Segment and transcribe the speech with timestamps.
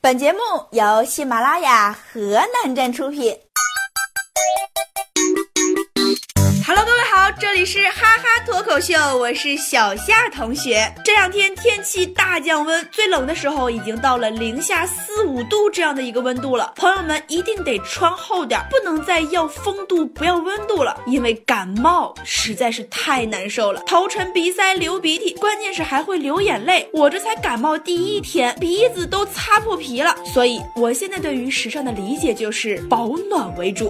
[0.00, 0.38] 本节目
[0.70, 3.36] 由喜马拉雅河南站出品。
[7.40, 10.92] 这里是哈哈脱口秀，我是小夏同学。
[11.04, 16.72] 这两天天气大降温，最冷的时候已经到了零下四五度这样的一个温度了。
[16.74, 26.88] 朋友们一定得穿厚点，不能再要风度不要温度了，因为感冒实在是太难受了，头沉鼻塞流鼻涕，关键是还会流眼泪。
[26.92, 30.16] 我这才感冒第一天，鼻子都擦破皮了。
[30.24, 33.88] 所以我现在对于时尚的理解就是保暖为主。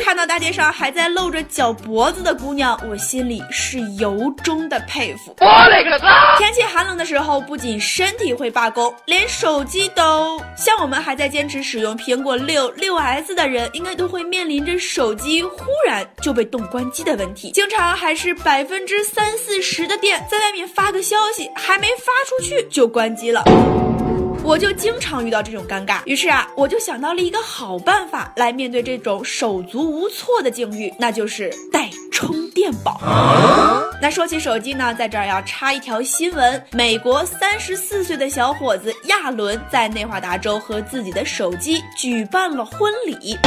[0.00, 5.36] 看到大街上还在露着脚脖子的姑娘，我心里是由衷的佩服。
[5.40, 6.36] 我勒个擦！
[6.38, 10.40] 天气寒冷的时候，不仅身体会罢工，连手机都……
[10.56, 17.50] 像我们还在坚持使用苹果六六 S 的人，应该都会面临着手机忽然就被冻关机的问题。
[17.52, 23.44] 经常还是百分之三四十的电，在外面发个消息，还没发出去就关机了。
[24.42, 33.00] 我就经常遇到这种尴尬，于是啊，我就想到了一个好办法来面对这种手足无措的境遇，那就是带充电宝。
[34.02, 43.38] 那说起手机呢，在这儿要插一条新闻：美国三十四岁的小伙子亚伦在内华达州和自己的手机举办了婚礼。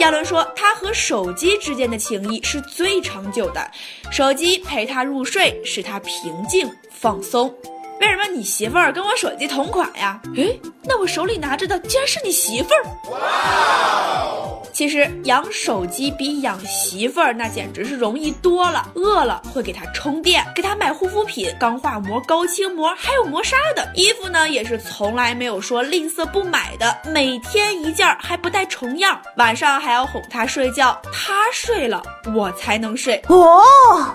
[0.00, 3.70] 亚伦说，他和手机之间的情谊是最长久的，
[4.10, 7.54] 手机陪他入睡，使他平静放松。
[8.00, 10.20] 为什么你媳妇儿跟我手机同款呀？
[10.36, 12.82] 哎，那我手里拿着的竟然是你媳妇儿！
[13.12, 14.41] 哇！
[14.72, 18.90] 其实养手机比养媳妇儿那简直是容易多了。
[18.94, 29.20] 饿了会给她充电，给她买护肤品、钢化膜、高清膜，还有磨砂的衣服呢，也是从来没有说吝啬不买的，每天一件儿还不带重样。
[29.36, 32.02] 晚上还要哄她睡觉，她睡了
[32.34, 33.62] 我才能睡哦。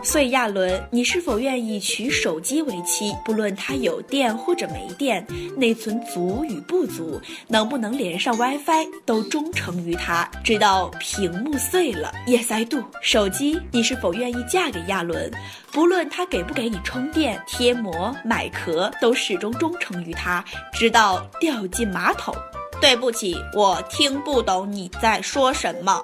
[0.04, 3.16] 所以亚伦，你是否愿意娶手机为妻？
[3.24, 12.10] 不论它有电或者没电，内存足与不足，能不能连上 WiFi，都忠诚于它，直到屏幕碎了。
[12.26, 12.82] Yes I do。
[13.02, 15.30] 手机，你是否愿意嫁给亚伦？
[15.74, 20.42] 不论他给不给你充电、贴膜、买壳，都始终忠诚于他，
[20.72, 22.34] 直到掉进马桶。
[22.80, 26.02] 对不起，我听不懂你在说什么。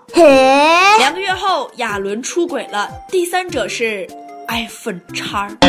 [1.00, 4.06] 两个月后，亚伦出轨了，第三者是
[4.50, 5.48] iPhone 叉。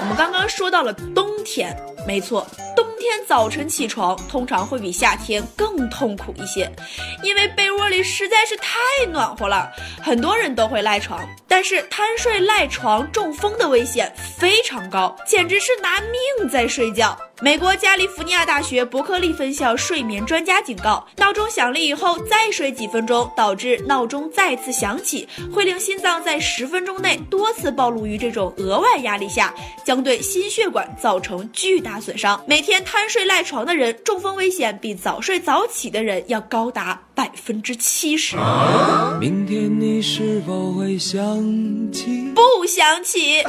[0.00, 1.76] 我们刚刚说到了冬天，
[2.06, 6.70] 没错，冬天早晨起床通常会比夏天更痛苦一些，
[7.24, 8.78] 因为被窝里实在是太
[9.10, 9.70] 暖和了，
[10.00, 11.20] 很多人都会赖床。
[11.48, 17.18] 但是贪睡赖床中风的危险非常高，简直是拿命在睡觉。
[17.40, 29.52] 美国加利福尼亚大学伯克利分校睡眠专家警告：闹钟响了以后再睡几分钟，导致闹钟再次响起，会令心脏在十分钟内多次暴露于这种额外压力下，
[29.84, 32.40] 将对心血管造成巨大损伤。
[32.46, 38.36] 每天贪睡赖床的人，中风危险比早睡早起的人要高达百分之七十。
[39.20, 41.20] 明天你是否会想
[41.90, 42.32] 起？
[42.34, 43.42] 不想起。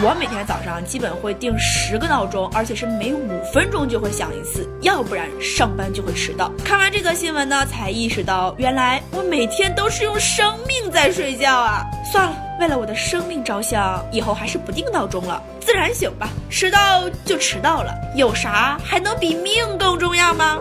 [0.00, 6.52] 我每天早上基本会定十个闹钟，而且是每五分钟就会响一次，要不然上班就会迟到。
[6.64, 11.84] 看完这则新闻呢，才意识到原来我每天都是用生命在睡觉啊！
[12.12, 16.28] 算了，为了我的生命着想，以后还是不定闹钟了，自然醒吧。
[16.50, 20.58] 迟到就迟到了，有啥还能比命更重要吗？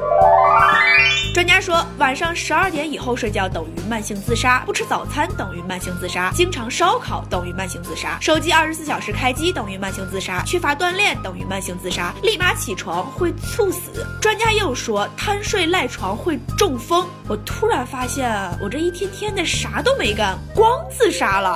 [1.34, 14.06] 专家说，晚上十二点以后睡觉等于慢性自杀，不吃早餐等于慢性自杀，经常烧烤等于慢性自杀，手机二十四小时开机等于慢性自杀，缺乏锻炼等于慢性自杀，立马起床会猝死。
[14.20, 17.08] 专家又说，贪睡赖床会中风。
[17.28, 21.56] 我突然发现，我这一天天的啥都没干，光自杀了。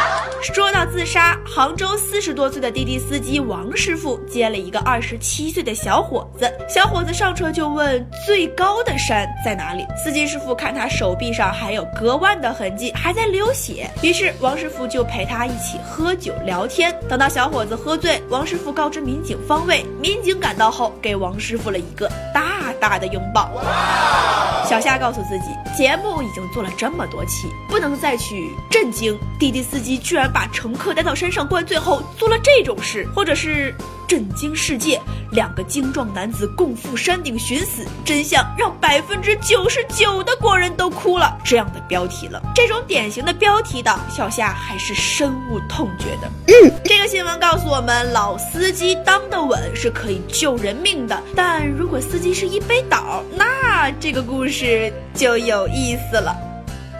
[0.41, 6.51] 说到自杀，杭州四十多岁的滴滴司机王师傅接了一个二十七岁的小伙子。
[6.67, 16.91] 小伙子上车就问：“最高的山在哪里？”司机师傅看他手臂上还有割腕的痕迹，还在流血，于是王师傅就陪他一起喝酒聊天。
[17.07, 23.51] 等到小伙子喝醉，王师傅告知民警方位，民警赶到后给王师傅了一个大大的拥抱。
[24.67, 30.30] 小夏告诉自己，节目已经做了这么多期，不能再去震惊滴滴司机居然。
[30.33, 33.73] 把乘客带到山上灌醉后做了这种事，或者是
[34.07, 34.99] 震惊世界，
[35.31, 42.41] 两个精壮男子共赴山顶寻死，真相让百分之九十九的国人都哭了，这样的标题了。
[42.53, 46.29] 这种典型的标题党，小夏还是深恶痛绝的。
[46.47, 56.50] 嗯，这个新闻告诉我们，老司机当得稳是可以救人命的，但如果司机是一杯倒，那这个故事就有意思了。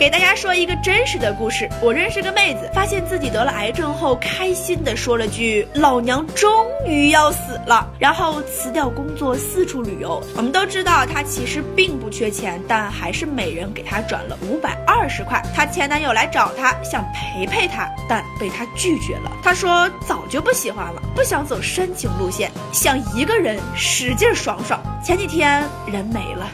[0.02, 10.20] 给大家说一个真实的故事，我认识个妹子，发现自己得了癌症后，开心的说了句“老娘终于要死了”，然后辞掉工作四处旅游。
[10.36, 15.40] 我们都知道她其实并不缺钱，但还是每人给她转了五百二十块。
[15.56, 19.32] 她前男友来找她，想陪陪她，但被她拒绝了。
[19.44, 24.82] 她说早就不喜欢了，不想走深情路线，想一个人使劲爽爽。
[25.06, 26.50] 前几天人没了。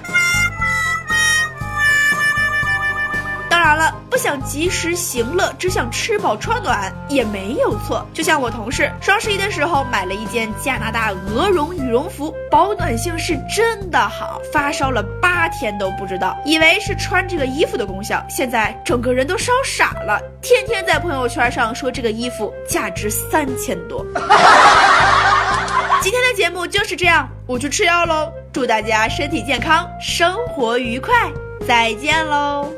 [3.78, 8.06] 了，不想及时行乐，只想吃饱穿暖也没有错。
[8.14, 24.04] 就像我同事双十一的时候买了一件加拿大鹅绒羽绒服，保暖性是真的好，发烧了八天都不知道，以为是穿这个衣服的功效，现在整个人都烧傻了，天天在朋友圈上说这个衣服价值三千多。
[26.02, 31.14] 今天的节目就是这样，我去吃药喽，祝大家身体健康，生活愉快，
[31.68, 32.72] 再见喽。